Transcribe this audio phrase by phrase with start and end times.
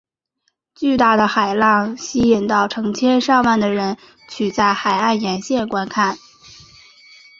[0.73, 6.17] 巨大的海浪吸引到成千上万人取在海岸沿线观看。